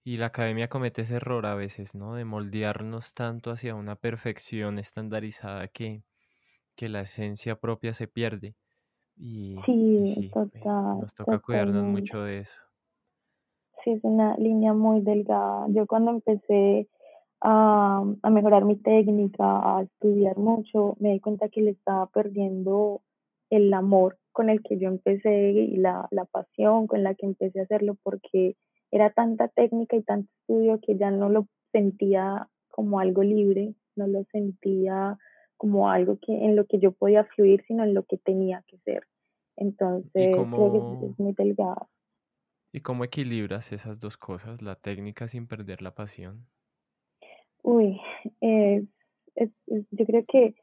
[0.06, 2.14] Y la academia comete ese error a veces, ¿no?
[2.14, 6.04] De moldearnos tanto hacia una perfección estandarizada que,
[6.76, 8.56] que la esencia propia se pierde.
[9.16, 9.68] Y,
[10.10, 12.60] y Sí, eh, total, nos toca cuidarnos mucho de eso.
[13.84, 15.66] Sí, es una línea muy delgada.
[15.70, 16.88] Yo cuando empecé
[17.40, 23.02] a, a mejorar mi técnica, a estudiar mucho, me di cuenta que le estaba perdiendo
[23.50, 27.60] el amor con el que yo empecé y la, la pasión con la que empecé
[27.60, 28.56] a hacerlo porque
[28.90, 34.06] era tanta técnica y tanto estudio que ya no lo sentía como algo libre, no
[34.06, 35.18] lo sentía
[35.56, 38.78] como algo que en lo que yo podía fluir, sino en lo que tenía que
[38.78, 39.04] ser.
[40.16, 41.88] ¿Y Entonces, creo que es, cómo, muy delgada.
[42.70, 46.46] y cómo equilibras esas dos cosas, la técnica sin perder la pasión?
[47.62, 48.00] Uy,
[48.40, 48.84] es,
[49.34, 50.54] es, es- yo creo que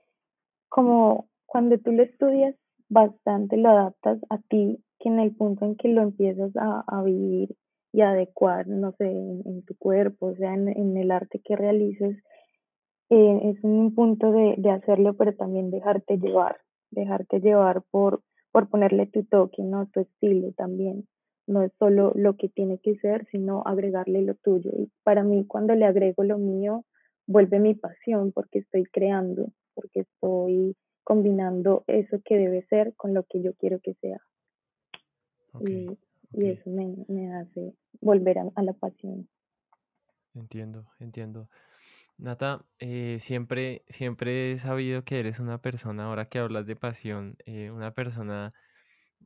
[0.69, 2.55] como cuando tú lo estudias
[2.89, 7.03] bastante, lo adaptas a ti, que en el punto en que lo empiezas a, a
[7.03, 7.55] vivir
[7.93, 12.17] y adecuar, no sé, en, tu cuerpo, o sea, en, el arte que realices,
[13.09, 16.57] eh, es un punto de, de hacerlo, pero también dejarte llevar,
[16.89, 19.87] dejarte llevar por, por ponerle tu toque, ¿no?
[19.93, 21.07] Tu estilo también.
[21.45, 24.71] No es solo lo que tiene que ser, sino agregarle lo tuyo.
[24.75, 26.85] Y para mí, cuando le agrego lo mío,
[27.27, 33.23] vuelve mi pasión porque estoy creando, porque estoy combinando eso que debe ser con lo
[33.23, 34.19] que yo quiero que sea.
[35.59, 35.87] y,
[36.33, 39.27] eso me, hace volver a, la pasión.
[40.33, 41.49] Entiendo, entiendo.
[42.17, 47.37] Nata, eh, siempre, siempre he sabido que eres una persona, ahora que hablas de pasión,
[47.45, 48.53] eh, una persona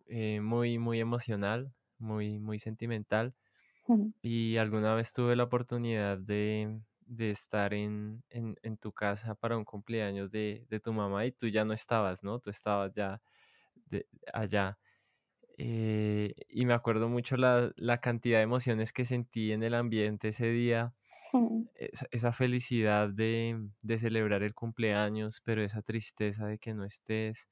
[0.07, 3.33] eh, muy, muy emocional, muy, muy sentimental.
[4.21, 9.57] Y alguna vez tuve la oportunidad de, de estar en, en, en, tu casa para
[9.57, 12.39] un cumpleaños de, de, tu mamá y tú ya no estabas, ¿no?
[12.39, 13.21] Tú estabas ya
[13.89, 14.77] de, allá.
[15.57, 20.29] Eh, y me acuerdo mucho la, la, cantidad de emociones que sentí en el ambiente
[20.29, 20.93] ese día.
[22.11, 27.47] Esa, felicidad de, de, celebrar el cumpleaños, pero esa tristeza de que no estés,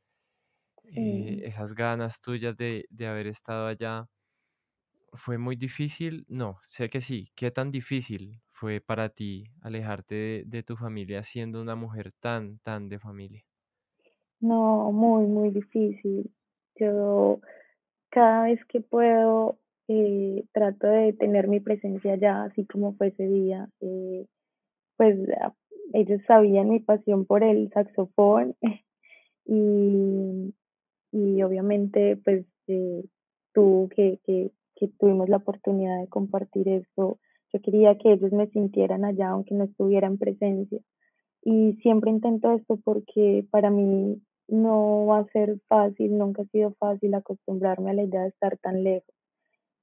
[0.85, 4.07] eh, esas ganas tuyas de, de haber estado allá.
[5.13, 6.25] ¿Fue muy difícil?
[6.27, 7.31] No, sé que sí.
[7.35, 12.89] ¿Qué tan difícil fue para ti alejarte de, tu familia siendo una mujer tan, tan
[12.89, 13.45] de familia?
[14.39, 16.31] No, muy, muy difícil.
[16.75, 17.39] Yo
[18.15, 23.27] cada vez que puedo eh, trato de tener mi presencia allá, así como fue ese
[23.27, 23.67] día.
[23.81, 24.25] Eh,
[24.95, 25.53] pues ah,
[25.91, 28.55] ellos sabían mi pasión por el saxofón
[29.45, 30.53] y,
[31.11, 33.03] y obviamente pues eh,
[33.53, 37.19] que, que que tuvimos la oportunidad de compartir esto.
[37.53, 40.79] Yo quería que ellos me sintieran allá aunque no estuviera en presencia.
[41.41, 46.73] Y siempre intento esto porque para mí no va a ser fácil, nunca ha sido
[46.79, 49.13] fácil acostumbrarme a la idea de estar tan lejos.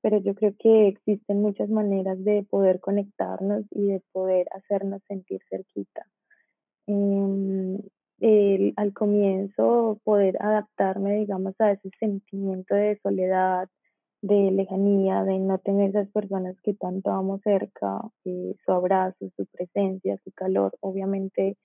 [0.02, 5.40] Pero yo creo que existen muchas maneras de poder conectarnos y de poder hacernos sentir
[5.48, 6.06] cerquita.
[6.86, 7.78] Em,
[8.76, 13.68] al comienzo poder adaptarme, digamos, a ese sentimiento de soledad,
[14.22, 19.46] de lejanía, de no tener esas personas que tanto amo cerca, eh, su abrazo, su
[19.46, 21.56] presencia, su calor, obviamente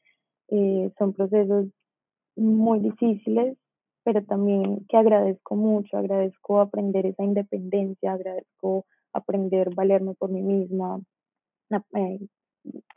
[0.49, 1.67] eh, son procesos
[2.37, 3.57] muy difíciles,
[4.03, 11.01] pero también que agradezco mucho, agradezco aprender esa independencia, agradezco aprender valerme por mí misma,
[11.95, 12.19] eh,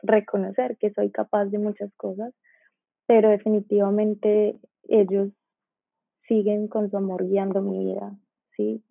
[0.03, 2.33] reconocer que soy capaz de muchas cosas,
[3.07, 5.29] pero definitivamente ellos
[6.27, 8.15] siguen con su amor guiando mi vida,
[8.55, 8.83] ¿sí?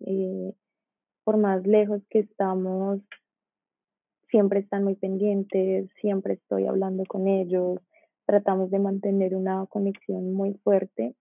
[1.23, 2.99] por más lejos que estamos,
[4.29, 7.79] siempre están muy pendientes, siempre estoy hablando con ellos,
[8.31, 11.15] tratamos de mantener una conexión muy fuerte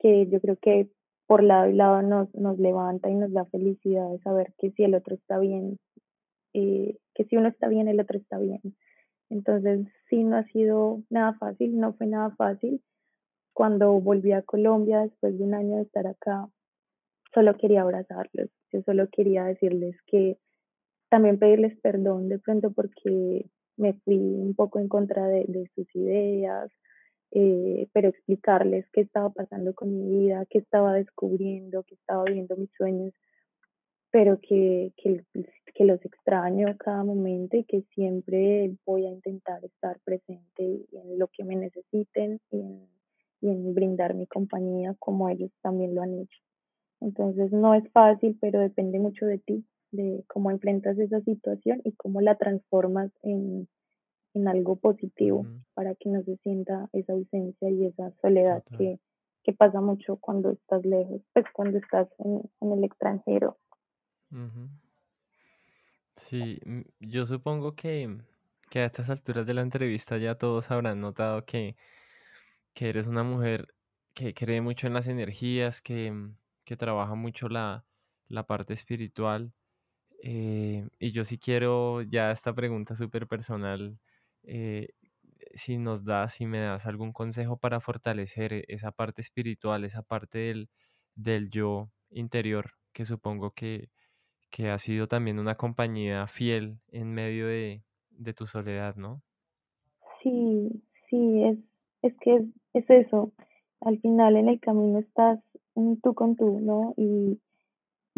[0.00, 0.90] que yo creo que
[1.28, 4.82] por lado y lado nos, nos levanta y nos da felicidad de saber que si
[4.82, 5.78] el otro está bien,
[6.52, 8.60] eh, que si uno está bien, el otro está bien.
[9.28, 12.82] Entonces, sí, no ha sido nada fácil, no fue nada fácil.
[13.52, 16.48] Cuando volví a Colombia, después de un año de estar acá,
[17.32, 20.36] solo quería abrazarlos, yo solo quería decirles que
[21.10, 23.46] también pedirles perdón de pronto porque
[23.80, 26.70] me fui un poco en contra de, sus ideas,
[27.32, 32.56] eh, pero explicarles qué estaba pasando con mi vida, qué estaba descubriendo, qué estaba viendo
[32.56, 33.12] mis sueños,
[34.10, 35.24] pero que, que,
[35.74, 41.28] que, los extraño cada momento y que siempre voy a intentar estar presente en lo
[41.28, 42.88] que me necesiten y
[43.40, 46.38] y en brindar mi compañía como ellos también lo han hecho.
[47.00, 51.92] Entonces no es fácil, pero depende mucho de ti, de cómo enfrentas esa situación y
[51.92, 53.68] cómo la transformas en,
[54.34, 58.98] en algo positivo para que no se sienta esa ausencia y esa soledad que,
[59.42, 63.58] que, pasa mucho cuando estás lejos, pues cuando estás en, en el extranjero.
[66.16, 66.60] Sí,
[67.00, 68.18] yo supongo que,
[68.68, 71.76] que a estas alturas de la entrevista ya todos habrán notado que,
[72.74, 73.74] que eres una mujer
[74.14, 76.12] que cree mucho en las energías, que,
[76.64, 77.84] que trabaja mucho la,
[78.46, 79.52] parte espiritual.
[80.22, 83.98] Eh, y yo sí quiero ya esta pregunta súper personal,
[84.42, 84.88] eh,
[85.54, 90.38] si nos das, si me das algún consejo para fortalecer esa parte espiritual, esa parte
[90.38, 90.68] del,
[91.14, 93.88] del yo interior, que supongo que,
[94.50, 99.22] que ha sido también una compañía fiel en medio de, de tu soledad, ¿no?
[100.22, 101.58] Sí, sí, es,
[102.02, 102.42] es que es,
[102.74, 103.32] es eso.
[103.80, 105.40] Al final en el camino estás
[106.02, 106.92] tú con tú, ¿no?
[106.96, 107.40] Y,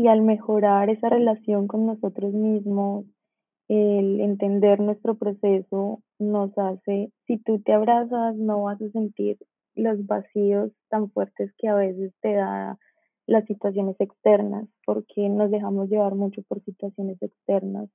[0.03, 3.05] y al mejorar esa relación con nosotros mismos,
[3.69, 9.39] el entender nuestro proceso nos hace, si tú te abrazas, no vas a sentir
[9.77, 12.79] los vacíos tan fuertes que a veces te da
[13.27, 17.89] las situaciones externas, porque nos dejamos llevar mucho por situaciones externas.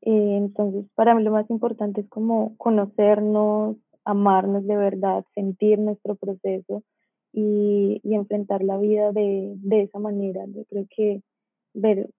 [0.00, 3.76] Eh, entonces, para mí lo más importante es como conocernos,
[4.06, 6.82] amarnos de verdad, sentir nuestro proceso
[7.34, 10.44] y, y enfrentar la vida de, de, esa manera.
[10.48, 11.22] Yo creo que
[11.74, 12.10] ver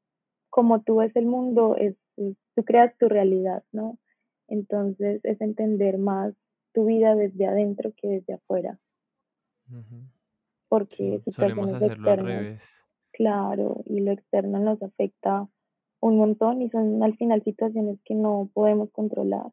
[0.50, 3.98] cómo tú ves el mundo es, tú creas tu realidad, ¿no?
[4.48, 6.34] Entonces es entender más
[6.74, 8.80] tu vida desde adentro que desde afuera.
[10.70, 12.62] Porque sí, solemos hacerlo al revés.
[13.12, 15.48] Claro, y lo externo nos afecta
[16.02, 19.52] un montón y son al final situaciones que no podemos controlar.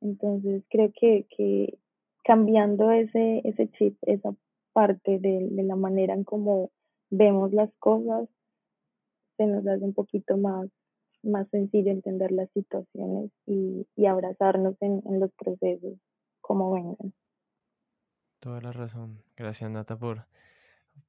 [0.00, 1.78] Entonces creo que, que
[2.22, 4.34] cambiando ese, ese chip, esa
[4.72, 6.70] parte de, de la manera en cómo
[7.10, 8.28] vemos las cosas,
[9.36, 10.68] se nos hace un poquito más,
[11.22, 15.98] más sencillo entender las situaciones y, y abrazarnos en, en, los procesos
[16.40, 17.14] como vengan.
[18.40, 19.22] Toda la razón.
[19.36, 20.26] Gracias Nata por,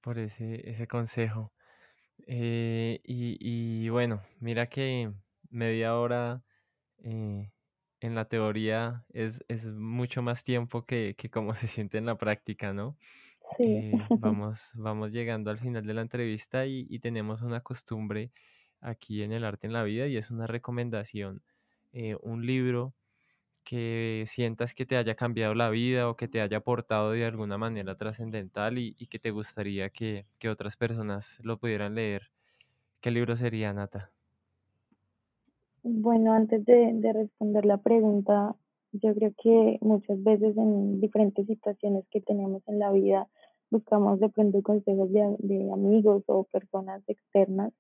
[0.02, 1.52] por ese, ese consejo.
[2.28, 5.12] Eh, y, y, bueno, mira que
[5.50, 6.44] media hora
[7.00, 7.52] eh,
[8.00, 12.18] en la teoría es, es, mucho más tiempo que, que como se siente en la
[12.18, 12.98] práctica, ¿no?
[13.58, 13.64] Sí.
[13.64, 18.32] Eh, vamos, vamos llegando al final de la entrevista y, y, tenemos una costumbre
[18.82, 21.42] aquí en el arte en la vida y es una recomendación,
[21.94, 22.94] eh, un libro
[23.64, 27.58] que sientas que te haya cambiado la vida o que te haya aportado de alguna
[27.58, 32.30] manera trascendental y, y, que te gustaría que, que, otras personas lo pudieran leer.
[33.02, 34.12] ¿Qué libro sería, Nata?
[35.84, 38.56] Bueno, antes de, de responder la pregunta,
[38.92, 43.28] yo creo que muchas veces en diferentes situaciones que tenemos en la vida
[43.76, 47.74] buscamos de pronto consejos de, de, amigos o personas externas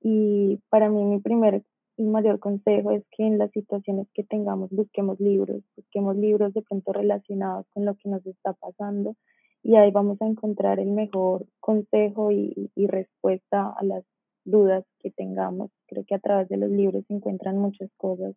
[0.00, 1.62] y para mí mi primer
[1.98, 6.62] y mayor consejo es que en las situaciones que tengamos busquemos libros, busquemos libros de
[6.62, 9.14] pronto relacionados con lo que nos está pasando
[9.62, 14.04] y ahí vamos a encontrar el mejor consejo y, y respuesta a las
[14.44, 15.70] dudas que tengamos.
[15.86, 18.34] Creo que a través de los libros se encuentran muchas cosas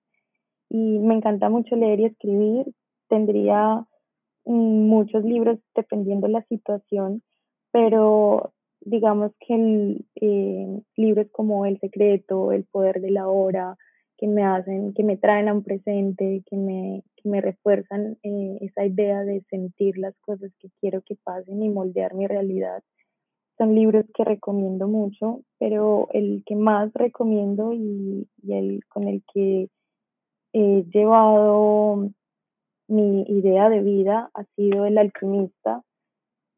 [0.69, 2.73] y me encanta mucho leer y escribir.
[3.09, 3.85] Tendría
[4.45, 7.21] muchos libros dependiendo de la situación,
[7.71, 13.77] pero digamos que eh, libros como El secreto, El poder de la hora,
[14.17, 18.57] que me hacen, que me traen a un presente, que me, que me refuerzan eh,
[18.61, 22.83] esa idea de sentir las cosas que quiero que pasen y moldear mi realidad.
[23.57, 29.23] Son libros que recomiendo mucho, pero el que más recomiendo y, y el con el
[29.33, 29.69] que
[30.51, 32.09] he llevado
[32.89, 35.83] mi idea de vida ha sido El alquimista.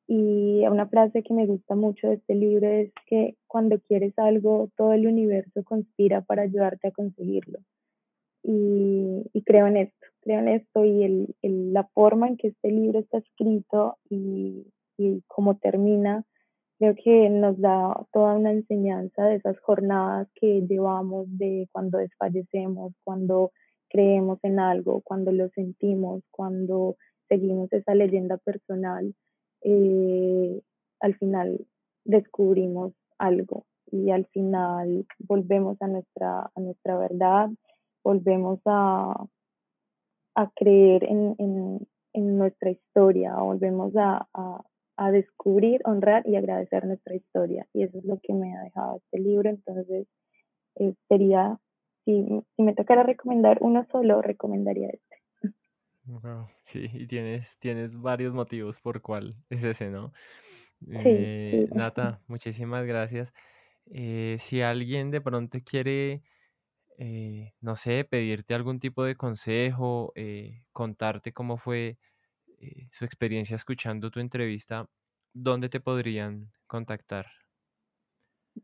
[0.08, 4.70] Y una frase que me gusta mucho de este libro es que cuando quieres algo,
[4.76, 7.60] todo el universo conspira para ayudarte a conseguirlo.
[8.44, 12.50] Y, y creo en esto, creo en esto y el, el, la forma en que
[12.50, 14.66] este libro está escrito y,
[14.98, 16.26] y cómo termina,
[16.80, 22.94] creo que nos da toda una enseñanza de esas jornadas que llevamos de cuando desfallecemos,
[23.04, 23.52] cuando
[23.92, 26.96] creemos en algo, cuando lo sentimos, cuando
[27.28, 29.14] seguimos esa leyenda personal,
[29.64, 30.62] eh,
[31.02, 31.68] al final
[32.06, 37.50] descubrimos algo y al final volvemos a nuestra, a nuestra verdad,
[38.04, 39.26] volvemos a,
[40.36, 44.64] a creer en, en, en, nuestra historia, volvemos a, a,
[44.96, 47.68] a, descubrir, honrar y agradecer nuestra historia.
[47.74, 49.50] Y eso es lo que me ha dejado este libro.
[49.50, 50.08] Entonces,
[50.76, 51.60] eh, sería
[52.06, 55.18] si, si me tocara recomendar uno solo, recomendaría este.
[56.04, 60.12] Wow, sí, y tienes, tienes varios motivos por cuál es ese, ¿no?
[61.04, 61.68] Sí, Eh, sí.
[61.72, 63.34] Nata, muchísimas gracias.
[63.88, 66.24] Eh, si alguien de pronto quiere,
[67.00, 72.00] eh, no sé, pedirte algún tipo de consejo, eh, contarte cómo fue
[72.60, 74.90] eh, su experiencia escuchando tu entrevista,
[75.34, 77.28] ¿dónde te podrían contactar?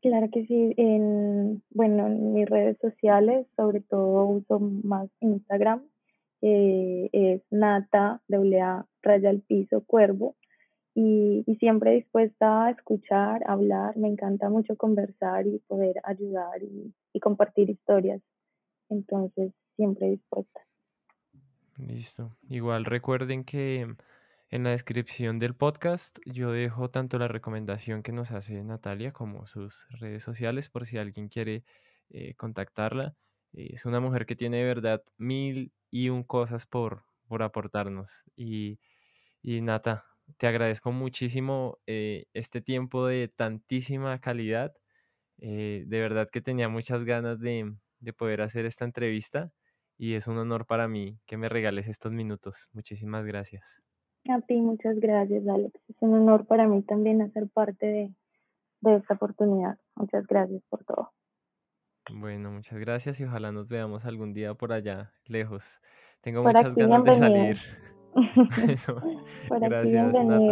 [0.01, 5.83] Claro que sí, en, bueno, en mis redes sociales, sobre todo uso más Instagram,
[6.41, 8.21] eh, es nata,
[8.61, 10.35] A, raya al piso, cuervo,
[10.93, 16.93] y, y, siempre dispuesta a escuchar, hablar, me encanta mucho conversar y poder ayudar y,
[17.13, 18.21] y compartir historias,
[18.89, 20.61] entonces siempre dispuesta.
[21.77, 22.31] Listo.
[22.49, 23.87] Igual recuerden que
[24.49, 29.45] en la descripción del podcast yo dejo tanto la recomendación que nos hace Natalia como
[29.45, 31.63] sus redes sociales por si alguien quiere
[32.09, 33.15] eh, contactarla.
[33.53, 38.23] Eh, es una mujer que tiene de verdad mil y un cosas por, por aportarnos.
[38.35, 38.79] Y,
[39.41, 40.05] y Nata,
[40.37, 44.73] te agradezco muchísimo eh, este tiempo de tantísima calidad.
[45.37, 49.51] de verdad que tenía muchas ganas de, de poder hacer esta entrevista
[49.97, 52.69] y es un honor para mí que me regales estos minutos.
[52.73, 53.86] Muchísimas gracias.
[54.29, 55.73] A ti, muchas gracias, Alex.
[55.87, 58.13] Es un honor para mí también hacer parte de,
[58.81, 59.77] de esta oportunidad.
[59.95, 61.11] Muchas gracias por todo.
[62.11, 65.81] Bueno, muchas gracias y ojalá nos veamos algún día por allá, lejos.
[66.21, 67.57] Tengo muchas ganas de salir.
[69.47, 70.49] por gracias, aquí,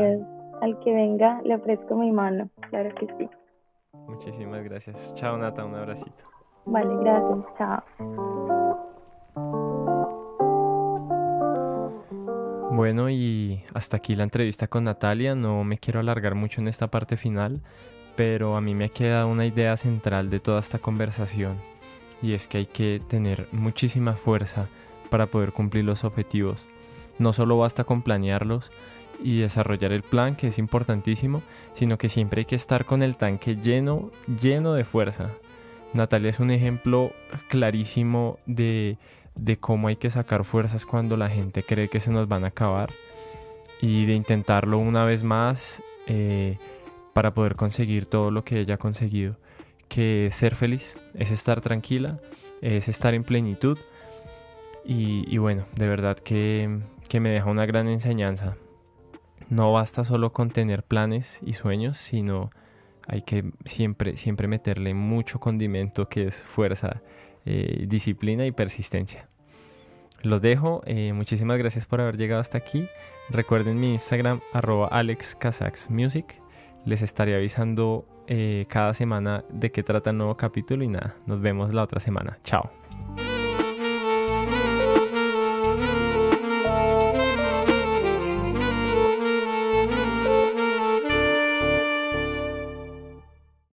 [0.62, 3.30] Al que venga le ofrezco mi mano, claro que sí.
[4.08, 5.14] Muchísimas gracias.
[5.16, 6.26] Chao, Nata, un abracito.
[6.66, 7.46] Vale, gracias.
[7.58, 8.55] Chao.
[12.76, 15.34] Bueno, y hasta aquí la entrevista con Natalia.
[15.34, 17.62] No me quiero alargar mucho en esta parte final,
[18.18, 21.56] pero a mí me queda una idea central de toda esta conversación,
[22.22, 24.68] y es que hay que tener muchísima fuerza
[25.10, 26.66] para poder cumplir los objetivos.
[27.18, 28.72] No solo basta con planearlos
[29.24, 31.44] y desarrollar el plan, que es importantísimo,
[31.76, 34.12] sino que siempre hay que estar con el tanque lleno,
[34.42, 35.30] lleno de fuerza.
[35.94, 37.14] Natalia es un ejemplo
[37.48, 38.98] clarísimo de,
[39.36, 42.48] de cómo hay que sacar fuerzas cuando la gente cree que se nos van a
[42.48, 42.92] acabar
[43.82, 45.84] y de intentarlo una vez más.
[46.08, 46.58] Eh,
[47.16, 49.38] para poder conseguir todo lo que ella ha conseguido,
[49.88, 52.20] que ser feliz, es estar tranquila,
[52.60, 53.78] es estar en plenitud
[54.84, 58.58] y, bueno, de verdad que, que me deja una gran enseñanza.
[59.48, 62.50] No basta solo con tener planes y sueños, sino
[63.08, 67.02] hay que siempre, siempre meterle mucho condimento que es fuerza,
[67.46, 69.28] eh, disciplina y persistencia.
[70.22, 72.88] Los dejo, eh, muchísimas gracias por haber llegado hasta aquí.
[73.30, 74.90] Recuerden mi Instagram arroba
[76.86, 81.42] les estaré avisando eh, cada semana de qué trata el nuevo capítulo y nada, nos
[81.42, 82.40] vemos la otra semana.
[82.44, 82.70] Chao.